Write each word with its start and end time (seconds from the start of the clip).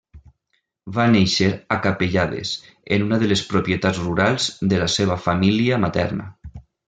Va 0.93 1.03
néixer 1.15 1.49
a 1.75 1.77
Capellades, 1.83 2.53
en 2.97 3.05
una 3.09 3.19
de 3.25 3.29
les 3.33 3.45
propietats 3.53 4.01
rurals 4.05 4.49
de 4.73 4.83
la 4.85 4.91
seva 4.97 5.19
família 5.29 5.81
materna. 5.87 6.27